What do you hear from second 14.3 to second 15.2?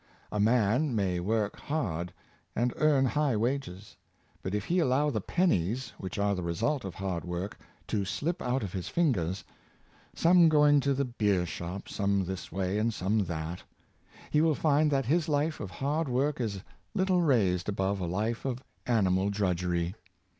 he will find that The